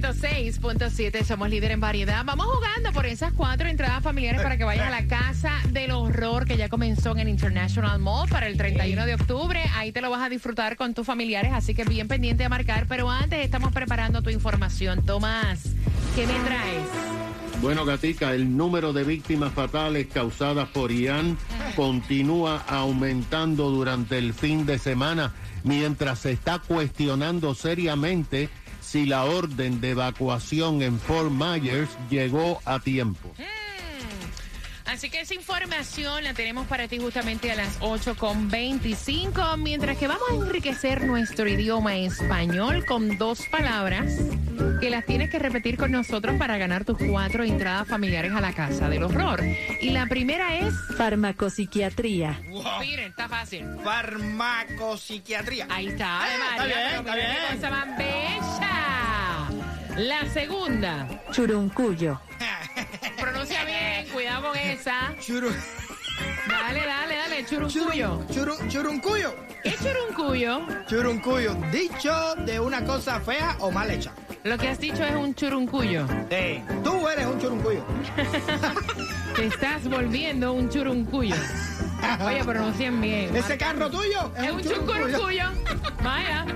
[0.00, 2.24] 106.7, somos líder en variedad.
[2.24, 6.44] Vamos jugando por esas cuatro entradas familiares para que vayas a la casa del horror
[6.44, 9.60] que ya comenzó en el International Mall para el 31 de octubre.
[9.74, 12.86] Ahí te lo vas a disfrutar con tus familiares, así que bien pendiente a marcar.
[12.86, 15.04] Pero antes estamos preparando tu información.
[15.04, 15.64] Tomás,
[16.14, 16.86] ¿qué me traes?
[17.60, 21.36] Bueno, Gatica, el número de víctimas fatales causadas por Ian
[21.74, 25.34] continúa aumentando durante el fin de semana,
[25.64, 28.48] mientras se está cuestionando seriamente
[28.80, 33.32] si la orden de evacuación en Fort Myers llegó a tiempo.
[34.88, 40.24] Así que esa información la tenemos para ti justamente a las 8.25, mientras que vamos
[40.30, 44.10] a enriquecer nuestro idioma español con dos palabras
[44.80, 48.54] que las tienes que repetir con nosotros para ganar tus cuatro entradas familiares a la
[48.54, 49.44] casa del horror.
[49.80, 50.72] Y la primera es...
[50.96, 52.40] Farmacopsiquiatría.
[52.80, 53.66] Miren, está fácil.
[53.84, 55.66] Farmacopsiquiatría.
[55.68, 56.20] Ahí está,
[56.56, 57.56] Está bien, está qué bien.
[57.56, 59.48] cosa más bella.
[59.96, 62.20] La segunda, Churuncuyo.
[65.20, 65.50] Churu,
[66.48, 68.22] Dale, dale, dale, churuncuyo.
[68.32, 69.34] churu, churu- churuncuyo.
[69.62, 70.60] ¿Qué es churuncuyo?
[70.86, 71.54] Churuncuyo.
[71.72, 74.12] Dicho de una cosa fea o mal hecha.
[74.44, 76.06] Lo que has dicho es un churuncuyo.
[76.30, 76.62] Sí.
[76.84, 77.84] Tú eres un churuncuyo.
[79.36, 81.34] Te estás volviendo un churuncuyo.
[82.24, 83.34] Oye, pronuncien bien.
[83.36, 85.44] Ese carro tuyo es, Es un churuncuyo.
[86.04, 86.46] Vaya.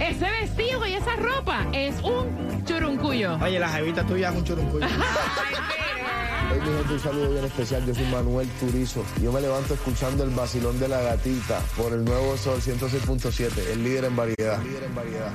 [0.00, 3.38] Ese vestido y esa ropa es un churuncuyo.
[3.40, 4.86] Oye, la jevita tuya es un churuncuyo.
[6.50, 7.84] Hey, mi gente, un saludo bien especial.
[7.84, 9.04] Yo soy Manuel Turizo.
[9.22, 13.84] Yo me levanto escuchando el vacilón de la gatita por el nuevo Sol 106.7, el
[13.84, 14.62] líder en variedad.
[14.62, 15.32] Líder en variedad.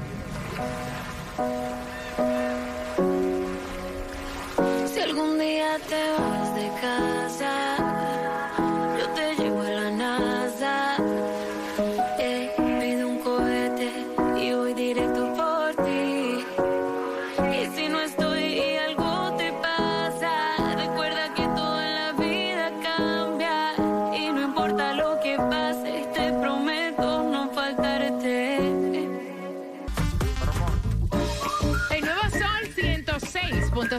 [4.91, 7.82] Si algún día te vas de casa,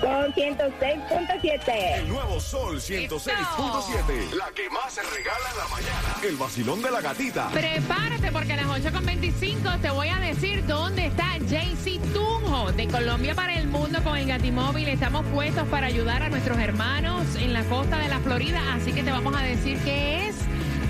[0.00, 2.04] son 106.7.
[2.06, 4.32] Nuevo Sol 106.7.
[4.34, 6.16] La que más se regala en la mañana.
[6.22, 7.48] El vacilón de la gatita.
[7.50, 13.34] Prepárate porque a las 8.25 te voy a decir dónde está JC Tunjo de Colombia
[13.34, 14.88] para el Mundo con el Gatimóvil.
[14.88, 19.02] Estamos puestos para ayudar a nuestros hermanos en la costa de la Florida, así que
[19.02, 20.45] te vamos a decir qué es.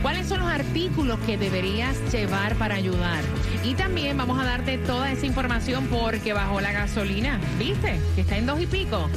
[0.07, 3.25] ¿Cuáles son los artículos que deberías llevar para ayudar?
[3.65, 7.41] Y también vamos a darte toda esa información porque bajó la gasolina.
[7.59, 7.99] ¿Viste?
[8.15, 9.11] Que está en dos y pico.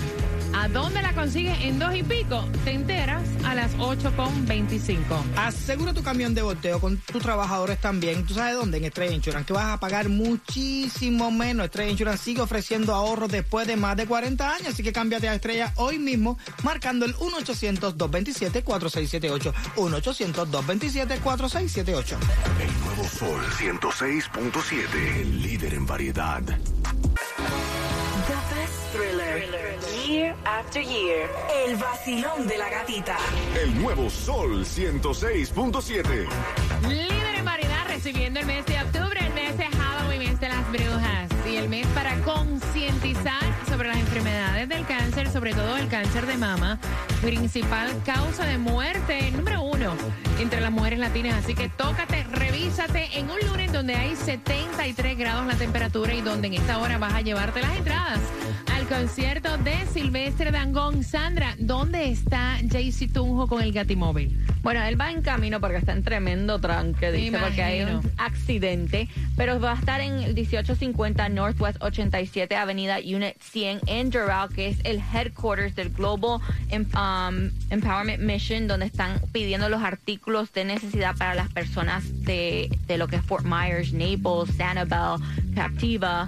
[0.54, 2.46] ¿A dónde la consigues en dos y pico?
[2.64, 5.00] Te enteras a las 8.25.
[5.36, 8.26] Asegura tu camión de volteo con tus trabajadores también.
[8.26, 8.78] ¿Tú sabes dónde?
[8.78, 11.66] En Estrella Insurance, que vas a pagar muchísimo menos.
[11.66, 15.36] Estrella Insurance sigue ofreciendo ahorros después de más de 40 años, así que cámbiate a
[15.36, 19.54] Estrella hoy mismo marcando el 1-800-227-4678.
[19.76, 22.16] 1-800-227-4678.
[22.60, 25.22] El nuevo Sol 106.7.
[25.22, 26.42] El líder en variedad.
[30.20, 31.30] Year after year.
[31.66, 33.16] El vacilón de la gatita.
[33.58, 36.28] El nuevo Sol 106.7.
[36.90, 40.72] Líder en variedad recibiendo el mes de octubre, el mes de Halloween, mes de las
[40.74, 46.26] brujas y el mes para concientizar sobre las enfermedades del cáncer, sobre todo el cáncer
[46.26, 46.80] de mama,
[47.22, 49.96] principal causa de muerte número uno
[50.38, 51.46] entre las mujeres latinas.
[51.46, 56.48] Así que tócate, revísate en un lunes donde hay 73 grados la temperatura y donde
[56.48, 58.20] en esta hora vas a llevarte las entradas
[58.90, 61.04] concierto de Silvestre Dangón.
[61.04, 64.36] Sandra, ¿dónde está Jaycee Tunjo con el Gatimóvil?
[64.64, 69.08] Bueno, él va en camino porque está en tremendo tranque, dice, porque hay un accidente,
[69.38, 74.70] pero va a estar en el 1850 Northwest 87 Avenida Unit 100 en Doral, que
[74.70, 80.66] es el headquarters del Global Em- um, Empowerment Mission, donde están pidiendo los artículos de
[80.66, 85.20] necesidad para las personas de, de lo que es Fort Myers, Naples, Sanibel,
[85.56, 86.26] Captiva,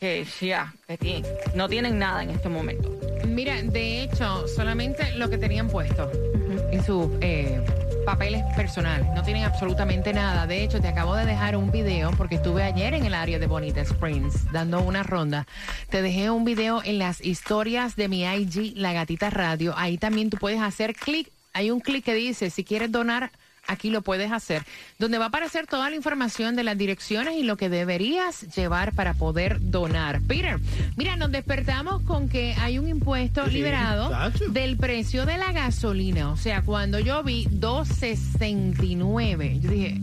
[0.00, 2.90] que ya, que tienen- no tienen nada en este momento.
[3.26, 6.10] Mira, de hecho, solamente lo que tenían puesto
[6.72, 7.60] en sus eh,
[8.06, 9.06] papeles personales.
[9.14, 10.46] No tienen absolutamente nada.
[10.46, 13.46] De hecho, te acabo de dejar un video porque estuve ayer en el área de
[13.46, 15.46] Bonita Springs dando una ronda.
[15.90, 19.74] Te dejé un video en las historias de mi IG, La Gatita Radio.
[19.76, 21.28] Ahí también tú puedes hacer clic.
[21.52, 23.30] Hay un clic que dice, si quieres donar
[23.70, 24.64] aquí lo puedes hacer,
[24.98, 28.92] donde va a aparecer toda la información de las direcciones y lo que deberías llevar
[28.94, 30.20] para poder donar.
[30.22, 30.58] Peter,
[30.96, 34.10] mira, nos despertamos con que hay un impuesto liberado
[34.48, 36.30] del precio de la gasolina.
[36.30, 40.00] O sea, cuando yo vi 2.69, yo dije,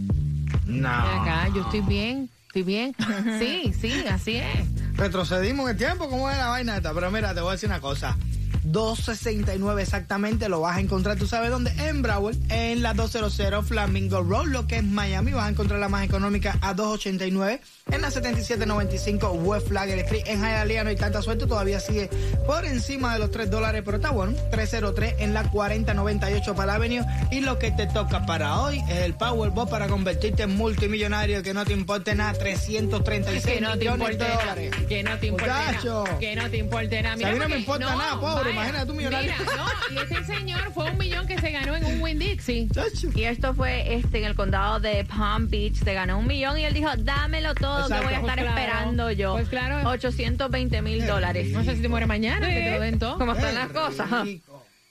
[0.66, 0.90] No.
[0.90, 2.96] acá yo estoy bien, estoy bien.
[3.40, 4.68] Sí, sí, así es.
[4.96, 6.94] Retrocedimos en el tiempo, ¿cómo es la vaina esta?
[6.94, 8.16] Pero mira, te voy a decir una cosa.
[8.64, 11.72] 269 exactamente lo vas a encontrar, ¿tú sabes dónde?
[11.78, 15.32] En Broward, en la 200 Flamingo Road, lo que es Miami.
[15.32, 17.62] Vas a encontrar la más económica a 289
[17.92, 20.24] en la 7795 West Flagler Street.
[20.28, 22.10] En Hialeah no hay tanta suerte, todavía sigue
[22.46, 24.34] por encima de los 3 dólares, pero está bueno.
[24.52, 27.06] 303 en la 4098 para Avenue.
[27.32, 31.54] Y lo que te toca para hoy es el Powerball para convertirte en multimillonario, que
[31.54, 34.72] no te importe nada, 336 Que no te millones importe de dólares.
[34.88, 36.20] Que no te importe nada.
[36.20, 37.18] Que no te importe nada.
[37.18, 39.34] Si a mí no me importa nada, pobre, imagínate tú millonario.
[39.40, 42.70] Mira, no, y este señor fue un millón que se ganó en un Win Dixie.
[43.16, 45.76] Y esto fue este en el condado de Palm Beach.
[45.84, 47.96] Se ganó un millón y él dijo, dámelo todo, Exacto.
[47.96, 49.34] que voy a estar Pues claro, esperando yo.
[49.34, 49.90] pues claro.
[49.90, 51.50] 820 mil dólares.
[51.52, 53.18] No sé si te muere mañana, que te lo den todo.
[53.18, 54.10] ¿Cómo están las cosas?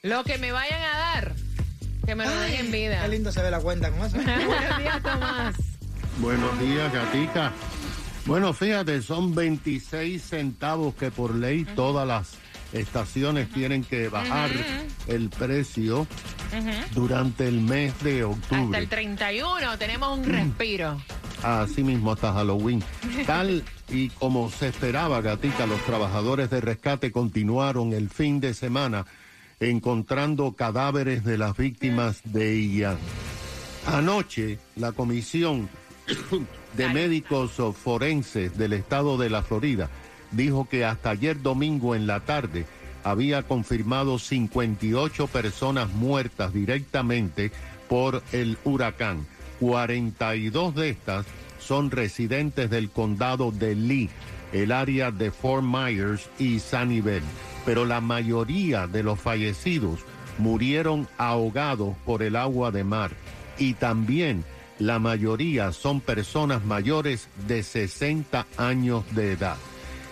[0.03, 1.33] Lo que me vayan a dar,
[2.05, 3.03] que me lo den en vida.
[3.03, 4.17] Qué lindo se ve la cuenta con eso.
[4.25, 5.55] Buenos días, Tomás.
[6.19, 7.53] Buenos días, Gatica.
[8.25, 12.33] Bueno, fíjate, son 26 centavos que por ley todas las
[12.77, 14.51] estaciones tienen que bajar
[15.07, 16.07] el precio
[16.95, 18.87] durante el mes de Hasta el octubre.
[18.87, 21.01] 31 tenemos un respiro.
[21.43, 22.83] Así mismo hasta Halloween.
[23.27, 29.07] Tal y como se esperaba, Gatica, los trabajadores de rescate continuaron el fin de semana
[29.61, 32.99] encontrando cadáveres de las víctimas de Ian.
[33.87, 35.69] Anoche, la comisión
[36.77, 39.89] de médicos forenses del estado de la Florida
[40.33, 42.67] dijo que hasta ayer domingo en la tarde
[43.05, 47.53] había confirmado 58 personas muertas directamente
[47.89, 49.27] por el huracán.
[49.61, 51.27] 42 de estas
[51.59, 54.11] son residentes del condado de Lee,
[54.53, 57.23] el área de Fort Myers y Sunnyvale.
[57.65, 60.01] Pero la mayoría de los fallecidos
[60.39, 63.13] murieron ahogados por el agua de mar
[63.59, 64.45] y también
[64.79, 69.57] la mayoría son personas mayores de 60 años de edad.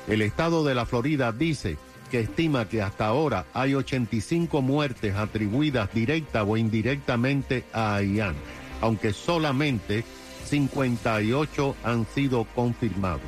[0.07, 1.79] El estado de la Florida dice
[2.11, 8.35] que estima que hasta ahora hay 85 muertes atribuidas directa o indirectamente a Ian,
[8.81, 10.05] aunque solamente
[10.45, 13.23] 58 han sido confirmados.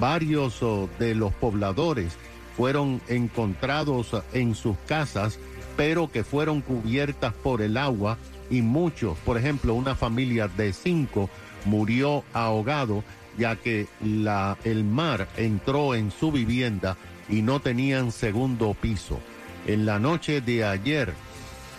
[0.00, 2.14] Varios oh, de los pobladores
[2.56, 5.38] fueron encontrados en sus casas,
[5.76, 8.16] pero que fueron cubiertas por el agua
[8.50, 11.28] y muchos, por ejemplo, una familia de cinco
[11.64, 13.04] murió ahogado
[13.38, 16.96] ya que la, el mar entró en su vivienda
[17.28, 19.20] y no tenían segundo piso.
[19.66, 21.14] En la noche de ayer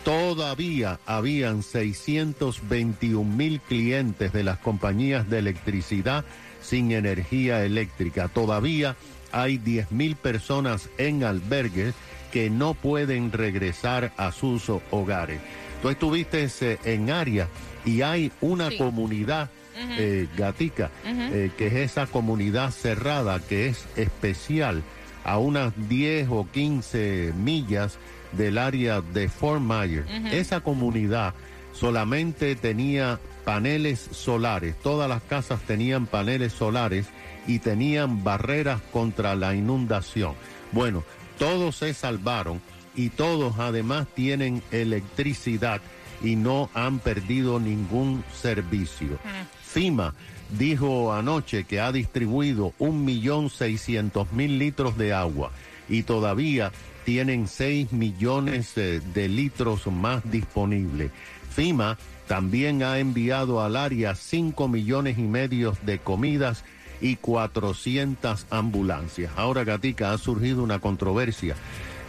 [0.03, 6.25] todavía habían 621 mil clientes de las compañías de electricidad
[6.61, 8.27] sin energía eléctrica.
[8.27, 8.95] Todavía
[9.31, 11.93] hay 10 mil personas en albergues
[12.31, 15.39] que no pueden regresar a sus hogares.
[15.81, 17.47] Tú estuviste eh, en área
[17.85, 18.77] y hay una Sí.
[18.77, 24.83] comunidad eh, gatica, eh, que es esa comunidad cerrada, que es especial,
[25.23, 27.97] a unas 10 o 15 millas
[28.31, 30.05] del área de Fort Myers.
[30.31, 31.33] Esa comunidad
[31.73, 37.07] solamente tenía paneles solares, todas las casas tenían paneles solares
[37.47, 40.33] y tenían barreras contra la inundación.
[40.71, 41.03] Bueno,
[41.37, 42.61] todos se salvaron
[42.95, 45.81] y todos además tienen electricidad
[46.23, 49.19] y no han perdido ningún servicio.
[49.63, 50.13] FIMA
[50.57, 55.51] dijo anoche que ha distribuido un millón seiscientos mil litros de agua
[55.89, 56.71] y todavía
[57.03, 61.11] tienen 6 millones eh, de litros más disponibles.
[61.51, 66.63] FIMA también ha enviado al área 5 millones y medio de comidas
[67.01, 69.31] y 400 ambulancias.
[69.35, 71.55] Ahora, Gatica, ha surgido una controversia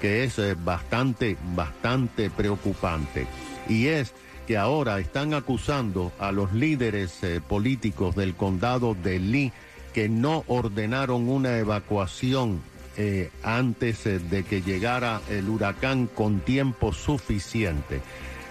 [0.00, 3.26] que es eh, bastante, bastante preocupante.
[3.68, 4.12] Y es
[4.46, 9.52] que ahora están acusando a los líderes eh, políticos del condado de Lee
[9.92, 12.60] que no ordenaron una evacuación
[12.96, 18.00] eh, antes eh, de que llegara el huracán con tiempo suficiente.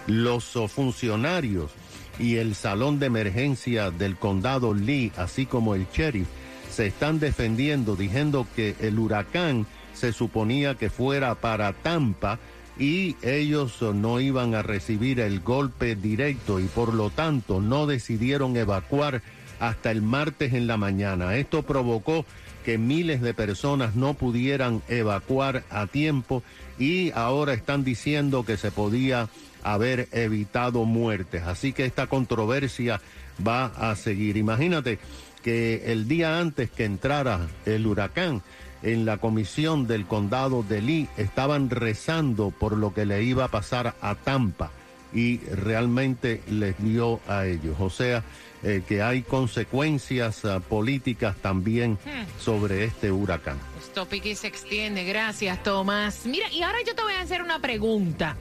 [0.08, 1.72] Los oh, funcionarios
[2.20, 6.28] y el salón de emergencia del condado Lee, así como el sheriff,
[6.70, 12.38] se están defendiendo diciendo que el huracán se suponía que fuera para Tampa
[12.78, 18.58] y ellos no iban a recibir el golpe directo y por lo tanto no decidieron
[18.58, 19.22] evacuar
[19.60, 21.38] hasta el martes en la mañana.
[21.38, 22.26] Esto provocó
[22.66, 26.44] que miles de personas no pudieran evacuar a tiempo
[26.80, 29.30] y ahora están diciendo que se podía
[29.64, 31.44] haber evitado muertes.
[31.44, 33.02] Así que esta controversia
[33.46, 34.38] va a seguir.
[34.38, 35.00] Imagínate
[35.44, 38.42] que el día antes que entrara el huracán,
[38.86, 43.48] en la comisión del condado de Lee estaban rezando por lo que le iba a
[43.50, 44.72] pasar a Tampa
[45.14, 47.76] y realmente les dio a ellos.
[47.80, 48.24] O sea,
[48.64, 52.40] eh, que hay consecuencias uh, políticas también Hmm.
[52.40, 53.58] sobre este huracán.
[53.80, 55.04] Esto pique y se extiende.
[55.04, 56.26] Gracias, Tomás.
[56.26, 58.36] Mira, y ahora yo te voy a hacer una pregunta.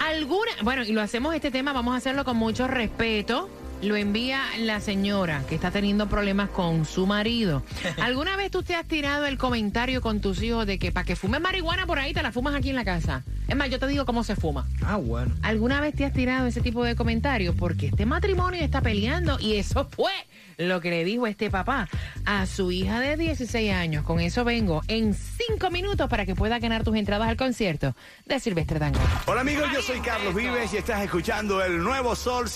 [0.00, 3.48] ¿Alguna, bueno, y lo hacemos este tema, vamos a hacerlo con mucho respeto.
[3.82, 7.62] Lo envía la señora que está teniendo problemas con su marido.
[8.02, 11.14] ¿Alguna vez tú te has tirado el comentario con tus hijos de que para que
[11.14, 13.22] fumes marihuana por ahí te la fumas aquí en la casa?
[13.46, 14.66] Es más, yo te digo cómo se fuma.
[14.84, 15.34] Ah, bueno.
[15.42, 17.54] ¿Alguna vez te has tirado ese tipo de comentarios?
[17.54, 20.12] Porque este matrimonio está peleando y eso fue
[20.58, 21.88] lo que le dijo este papá
[22.26, 24.04] a su hija de 16 años.
[24.04, 27.94] Con eso vengo en 5 minutos para que pueda ganar tus entradas al concierto
[28.26, 29.06] de Silvestre Dangond.
[29.26, 32.48] Hola amigos, yo soy Carlos Vives y estás escuchando el nuevo Sol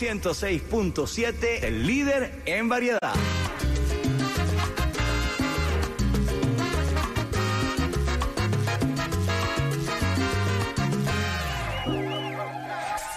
[1.12, 2.98] 106.7, el líder en variedad.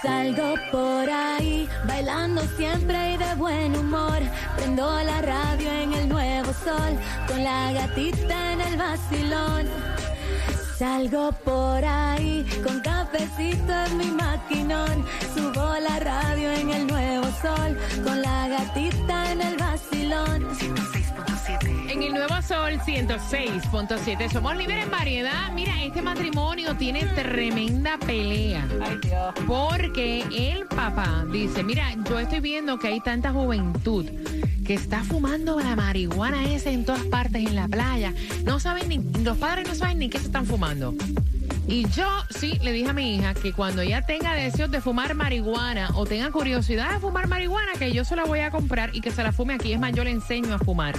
[0.02, 4.18] Salgo por ahí, bailando siempre y de buen humor.
[4.56, 9.66] Prendo la radio en el nuevo sol, con la gatita en el vacilón.
[10.78, 12.80] Salgo por ahí, con
[17.46, 20.48] sol, con la gatita en el vacilón.
[21.88, 25.52] En el Nuevo Sol 106.7 somos líderes en variedad.
[25.54, 28.66] Mira, este matrimonio tiene tremenda pelea.
[29.46, 34.06] Porque el papá dice, mira, yo estoy viendo que hay tanta juventud
[34.66, 38.12] que está fumando la marihuana esa en todas partes en la playa.
[38.44, 40.94] No saben ni, los padres no saben ni qué se están fumando.
[41.68, 45.14] Y yo sí le dije a mi hija que cuando ella tenga deseos de fumar
[45.14, 49.00] marihuana o tenga curiosidad de fumar marihuana, que yo se la voy a comprar y
[49.00, 49.72] que se la fume aquí.
[49.72, 50.94] Es más, yo le enseño a fumar.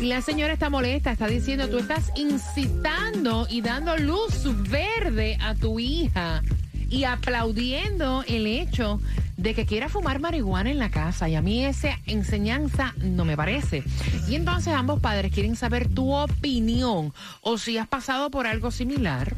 [0.00, 5.54] Y la señora está molesta, está diciendo, tú estás incitando y dando luz verde a
[5.54, 6.42] tu hija
[6.90, 9.00] y aplaudiendo el hecho
[9.36, 13.36] de que quiera fumar marihuana en la casa y a mí esa enseñanza no me
[13.36, 13.84] parece.
[14.28, 19.34] Y entonces ambos padres quieren saber tu opinión o si has pasado por algo similar.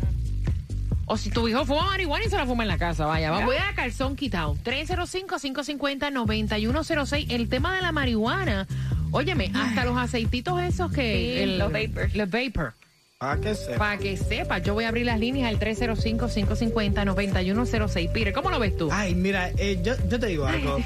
[1.12, 3.56] O si tu hijo fuma marihuana y se la fuma en la casa, vaya, voy
[3.56, 4.56] a calzón quitado.
[4.64, 7.26] 305-550-9106.
[7.30, 8.66] El tema de la marihuana,
[9.10, 11.34] óyeme, hasta los aceititos esos que...
[11.36, 12.14] Sí, el- los vapors.
[12.14, 12.74] Los vapor.
[13.18, 13.78] Para que sepa.
[13.78, 18.12] Para que sepa, yo voy a abrir las líneas al 305-550-9106.
[18.12, 18.88] Pire, ¿cómo lo ves tú?
[18.92, 20.78] Ay, mira, eh, yo, yo te digo algo.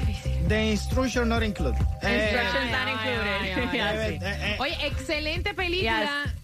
[0.49, 1.79] The instruction not included.
[2.01, 3.41] Eh, Instructions not Ay, included.
[3.41, 4.25] ay, ay, ay, sí.
[4.59, 6.34] Oye, excelente película.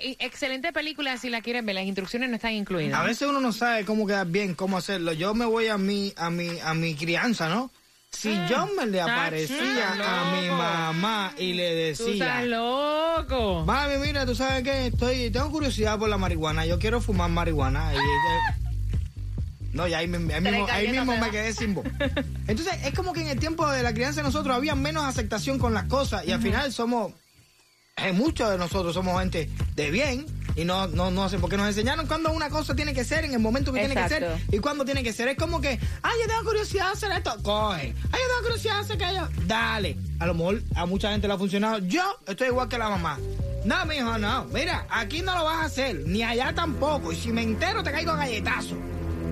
[0.00, 2.98] Excelente película, si la quieren ver, las instrucciones no están incluidas.
[2.98, 5.12] A veces uno no sabe cómo quedar bien, cómo hacerlo.
[5.12, 7.70] Yo me voy a mi, a mi, a mi crianza, ¿no?
[8.10, 13.64] Si yo me le aparecía a mi mamá y le Tú estás decía, loco.
[13.66, 17.92] mami, mira, tú sabes que estoy, tengo curiosidad por la marihuana, yo quiero fumar marihuana.
[17.94, 17.98] Y
[19.76, 21.86] no, ya ahí, ahí mismo, ahí mismo me quedé sin voz.
[22.48, 25.58] Entonces, es como que en el tiempo de la crianza de nosotros había menos aceptación
[25.58, 27.12] con las cosas y al final somos,
[28.12, 30.26] muchos de nosotros somos gente de bien
[30.56, 33.32] y no, no, no sé, porque nos enseñaron cuando una cosa tiene que ser en
[33.32, 35.28] el momento que tiene que ser y cuando tiene que ser.
[35.28, 37.94] Es como que, ay, yo tengo curiosidad de hacer esto, coge.
[38.10, 39.96] Ay, yo tengo curiosidad de hacer aquello, dale.
[40.18, 41.78] A lo mejor a mucha gente le ha funcionado.
[41.78, 43.18] Yo estoy igual que la mamá.
[43.64, 44.46] No, mi hijo, no.
[44.46, 47.12] Mira, aquí no lo vas a hacer, ni allá tampoco.
[47.12, 48.76] Y si me entero, te caigo galletazo.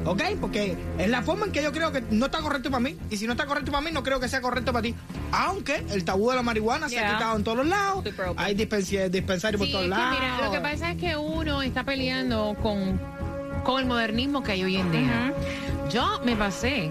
[0.07, 0.23] ¿Ok?
[0.41, 2.97] Porque es la forma en que yo creo que no está correcto para mí.
[3.11, 4.95] Y si no está correcto para mí, no creo que sea correcto para ti.
[5.33, 8.05] Aunque el tabú de la marihuana se ha quitado en todos los lados.
[8.37, 10.19] Hay dispensarios por todos lados.
[10.21, 13.01] mira, lo que pasa es que uno está peleando con,
[13.65, 15.33] con el modernismo que hay hoy en día.
[15.91, 16.91] Yo me pasé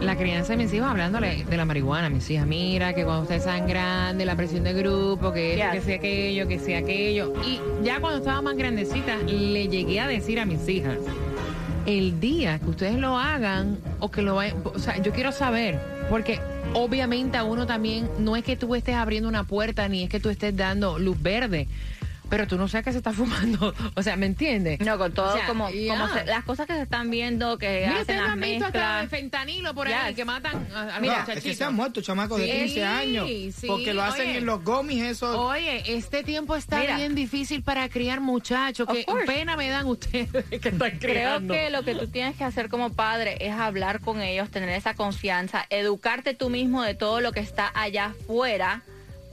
[0.00, 2.46] la crianza de mis hijos hablándole de la marihuana mis hijas.
[2.46, 5.70] Mira, que cuando ustedes sean grandes, la presión de grupo, que Yes.
[5.72, 7.32] que sea aquello, que sea aquello.
[7.46, 10.98] Y ya cuando estaba más grandecita, le llegué a decir a mis hijas,
[11.86, 15.78] el día que ustedes lo hagan o que lo vayan, o sea, yo quiero saber,
[16.10, 16.40] porque
[16.74, 20.20] obviamente a uno también no es que tú estés abriendo una puerta ni es que
[20.20, 21.68] tú estés dando luz verde.
[22.28, 23.72] Pero tú no sabes que se está fumando.
[23.94, 24.80] O sea, ¿me entiendes?
[24.80, 28.00] No, con todo, O sea, como, se- las cosas que se están viendo, que Mira,
[28.00, 29.10] hacen las han visto hasta de mezclas.
[29.10, 31.42] fentanilo por ahí que matan a, a los Mira, es muchachitos.
[31.44, 33.26] que se han muerto chamacos de Sí, 15 años.
[33.28, 34.38] sí, porque lo hacen oye.
[34.38, 35.36] en los gomis esos.
[35.36, 36.96] Oye, este tiempo está Mira.
[36.96, 38.88] bien difícil para criar muchachos.
[38.88, 40.28] Que pena me dan ustedes
[40.60, 41.54] que están Creo criando.
[41.54, 44.94] que lo que tú tienes que hacer como padre es hablar con ellos, tener esa
[44.94, 48.82] confianza, educarte tú mismo de todo lo que está allá afuera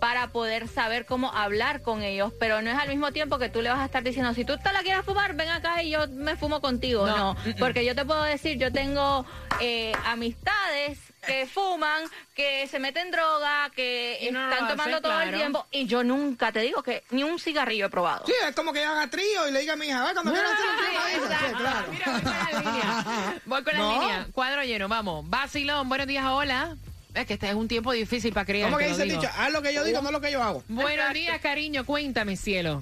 [0.04, 3.62] para poder saber cómo hablar con ellos, pero no es al mismo tiempo que tú
[3.62, 6.10] le vas a estar diciendo, si tú te la quieres fumar, ven acá y yo
[6.10, 7.08] me fumo contigo.
[7.08, 7.56] No, No, mm, mm.
[7.58, 9.26] porque yo te puedo decir, yo tengo
[9.62, 12.04] eh, amistades que fuman,
[12.36, 16.52] que se meten droga, que no están hace, tomando todo el tiempo, y yo nunca
[16.52, 18.26] te digo que ni un cigarrillo he probado.
[18.26, 20.52] Sí, es como que haga trío y le diga a mi hija, "Ve, cuando quieras
[20.52, 21.40] hacer un trío, me avisa".
[21.40, 21.58] Sí, Exacto.
[21.60, 21.88] claro.
[21.94, 23.42] Mira, voy con la línea.
[23.46, 24.02] Voy con la No.
[24.02, 24.28] línea.
[24.34, 25.30] Cuadro lleno, vamos.
[25.30, 26.76] Vacilón, buenos días, hola.
[27.13, 28.70] Es que este es un tiempo difícil para criar.
[28.70, 29.27] ¿Cómo que dice el dicho?
[29.38, 30.63] Haz lo que yo digo, no lo que yo hago.
[30.67, 31.86] Buenos días, cariño.
[31.86, 32.82] Cuéntame, cielo.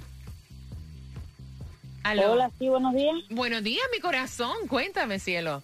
[2.03, 2.31] Aló.
[2.31, 3.15] Hola, sí, buenos días.
[3.29, 4.67] Buenos días, mi corazón.
[4.67, 5.61] Cuéntame, cielo.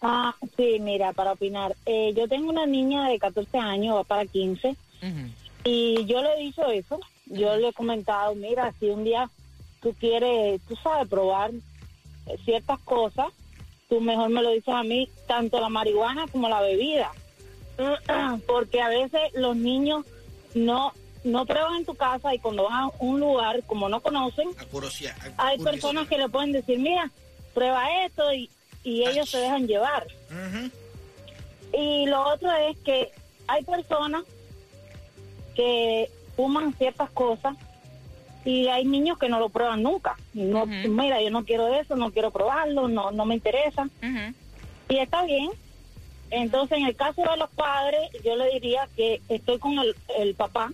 [0.00, 1.76] Ah, sí, mira, para opinar.
[1.86, 4.76] Eh, yo tengo una niña de 14 años, va para 15, Ujú.
[5.64, 7.00] y yo le he dicho eso.
[7.26, 9.28] Yo le he comentado, mira, si un día
[9.82, 11.50] tú quieres, tú sabes, probar
[12.44, 13.26] ciertas cosas,
[13.88, 17.10] tú mejor me lo dices a mí, tanto la marihuana como la bebida.
[18.46, 20.04] Porque a veces los niños
[20.54, 20.92] no
[21.24, 25.14] no prueban en tu casa y cuando van a un lugar, como no conocen, curiosidad,
[25.36, 27.10] hay personas que le pueden decir, mira,
[27.54, 28.48] prueba esto y,
[28.84, 30.06] y ellos se dejan llevar.
[31.72, 33.10] Y lo otro es que
[33.46, 34.22] hay personas
[35.54, 37.56] que fuman ciertas cosas
[38.44, 40.16] y hay niños que no lo prueban nunca.
[40.32, 40.66] No.
[40.66, 43.88] Mira, yo no quiero eso, no quiero probarlo, no, no me interesa.
[44.88, 45.50] Y está bien.
[46.30, 50.34] Entonces, en el caso de los padres, yo le diría que estoy con el, el
[50.34, 50.72] papá,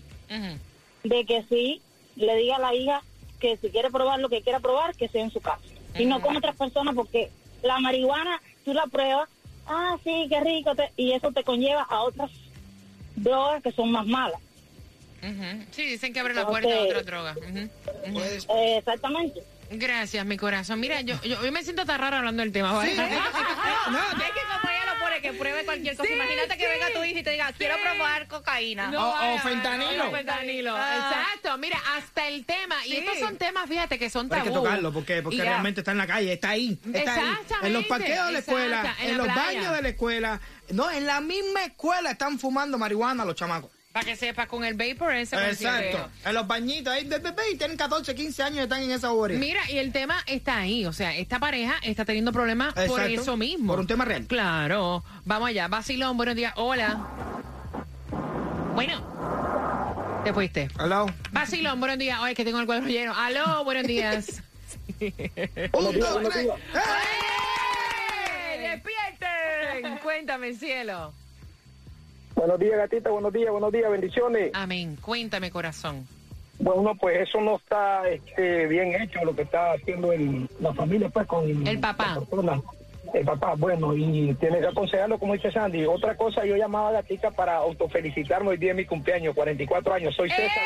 [1.04, 1.80] de que sí
[2.16, 3.02] le diga a la hija
[3.38, 5.61] que si quiere probar lo que quiera probar, que sea en su casa.
[5.99, 7.30] Y no con otras personas, porque
[7.62, 9.28] la marihuana, tú la pruebas,
[9.66, 12.30] ah, sí, qué rico, te- y eso te conlleva a otras
[13.17, 14.40] drogas que son más malas.
[15.23, 15.64] Ujú.
[15.71, 17.36] Sí, dicen que abre la puerta a otra droga.
[18.12, 19.43] Pues, Eh, exactamente.
[19.70, 20.80] Gracias, mi corazón.
[20.80, 22.72] Mira, yo, yo, yo me siento tan raro hablando del tema.
[22.72, 22.94] ¿vale?
[22.94, 26.06] Sí, es que- no, Es que como ella lo pone, que pruebe cualquier cosa.
[26.08, 27.80] Sí, Imagínate que venga tu hija y te diga, quiero Sí.
[27.82, 28.90] probar cocaína.
[28.90, 30.08] No O- fentanilo.
[30.08, 30.76] o fentanilo.
[30.76, 30.96] Ah.
[30.96, 31.58] Exacto.
[31.58, 32.86] Mira, hasta el tema.
[32.86, 34.56] Y estos son temas, fíjate, que son Pero hay tabú.
[34.62, 36.78] que tocarlo porque, porque Y- realmente está en la calle, está ahí.
[36.92, 37.20] Está ahí.
[37.30, 39.58] Exactamente, En los parqueos de la escuela, en en, la los playa.
[39.60, 40.40] baños de la escuela.
[40.70, 43.70] No, en la misma escuela están fumando marihuana los chamacos.
[43.95, 45.37] Para que sepas, con el vapor ese.
[45.37, 46.11] Exacto.
[46.25, 49.11] En los bañitos ahí de bebé y tienen 14, 15 años y están en esa
[49.11, 49.39] bobería.
[49.39, 50.85] Mira, y el tema está ahí.
[50.85, 53.69] O sea, esta pareja está teniendo problemas por eso mismo.
[53.69, 54.26] por un tema real.
[54.26, 55.04] Claro.
[55.25, 55.69] Vamos allá.
[55.69, 56.52] Vacilón, buenos días.
[56.57, 57.07] Hola.
[58.75, 60.23] Bueno.
[60.25, 60.69] Te fuiste.
[60.76, 61.07] Hello.
[61.30, 62.19] Vacilón, buenos días.
[62.19, 63.15] Oye, que tengo el cuadro lleno.
[63.17, 64.43] Aló, buenos días.
[65.73, 66.49] Un, dos, tres.
[68.49, 68.59] ¡Ey!
[68.59, 69.99] ¡Despierten!
[70.02, 71.15] Cuéntame, cielo.
[72.34, 74.50] Buenos días, gatita, buenos días, buenos días, bendiciones.
[74.54, 74.97] Amén.
[75.00, 76.06] Cuéntame, corazón.
[76.58, 81.08] Bueno, pues eso no está este, bien hecho, lo que está haciendo el, la familia,
[81.08, 82.18] pues, con El papá.
[82.42, 82.60] la.
[83.12, 85.84] El papá, bueno, y tiene que aconsejarlo, como dice Sandy.
[85.86, 90.14] Otra cosa, yo llamaba a Gatica para autofelicitarme hoy día de mi cumpleaños, 44 años.
[90.16, 90.62] Soy César.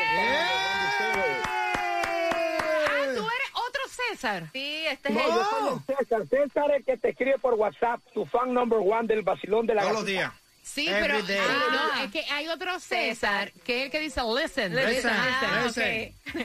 [2.86, 4.44] Ah, tú eres otro César.
[4.52, 5.26] Sí, este es No, el...
[5.26, 6.26] yo soy el César.
[6.28, 9.74] César es el que te escribe por WhatsApp, tu fan number one del vacilón de
[9.74, 10.32] la Todos los días.
[10.68, 11.38] Sí, Every pero day.
[11.40, 12.04] ah, no, Ah.
[12.04, 14.74] es que hay otro César que es el que dice listen.
[14.76, 16.14] Listen, Ah, listen.
[16.34, 16.44] ok.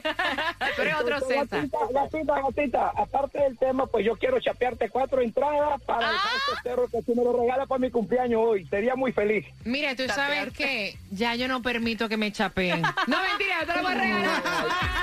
[0.76, 1.46] Tú eres otro César.
[1.52, 6.20] Gatita, gatita, gatita, aparte del tema, pues yo quiero chapearte cuatro entradas para el Ah.
[6.20, 8.66] House Terror que tú me lo regalas para mi cumpleaños hoy.
[8.68, 9.46] Sería muy feliz.
[9.66, 12.82] Mira, tú sabes que ya yo no permito que me chapeen.
[12.82, 14.44] No, mentira, yo te lo voy a regalar.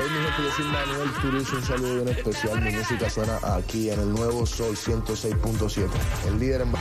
[0.01, 2.61] Hey, mi gente, yo soy Manuel Turizo, un saludo bien especial.
[2.63, 5.91] Mi música suena aquí en el nuevo Sol 106.7.
[6.27, 6.73] El líder en...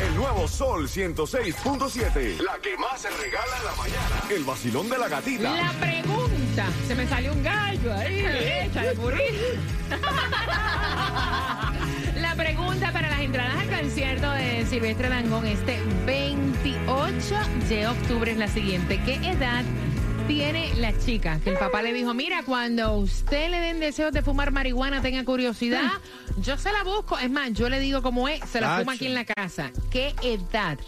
[0.00, 1.81] El nuevo Sol 106.7.
[1.82, 4.22] La que más se regala en la mañana.
[4.30, 5.52] El vacilón de la gatita.
[5.52, 6.68] La pregunta.
[6.86, 8.24] Se me salió un gallo ahí.
[8.66, 9.60] Échale, burrito.
[12.20, 17.34] La pregunta para las entradas al concierto de Silvestre Dangón este 28
[17.68, 19.00] de octubre es la siguiente.
[19.04, 19.64] ¿Qué edad
[20.28, 21.40] tiene la chica?
[21.40, 25.24] Que el papá le dijo, mira, cuando usted le den deseos de fumar marihuana, tenga
[25.24, 25.90] curiosidad,
[26.38, 27.18] yo se la busco.
[27.18, 29.72] Es más, yo le digo cómo es, se la fuma aquí en la casa.
[29.90, 30.78] ¿Qué edad?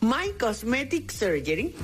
[0.00, 1.74] My Cosmetic Surgery.